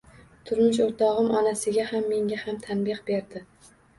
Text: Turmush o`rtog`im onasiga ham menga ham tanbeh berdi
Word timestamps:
Turmush 0.49 0.79
o`rtog`im 0.85 1.27
onasiga 1.41 1.85
ham 1.91 2.09
menga 2.13 2.39
ham 2.47 2.57
tanbeh 2.65 3.05
berdi 3.13 3.45